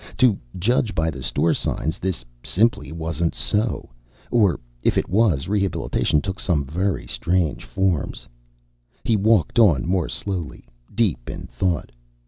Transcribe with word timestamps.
To 0.17 0.35
judge 0.57 0.95
by 0.95 1.11
the 1.11 1.21
store 1.21 1.53
signs, 1.53 1.99
this 1.99 2.25
simply 2.43 2.91
wasn't 2.91 3.35
so; 3.35 3.91
or 4.31 4.59
if 4.81 4.97
it 4.97 5.07
was, 5.07 5.47
rehabilitation 5.47 6.21
took 6.21 6.39
some 6.39 6.65
very 6.65 7.05
strange 7.05 7.65
forms. 7.65 8.27
He 9.03 9.15
walked 9.15 9.59
on 9.59 9.85
more 9.87 10.09
slowly, 10.09 10.65
deep 10.95 11.29
in 11.29 11.45
thought. 11.45 11.91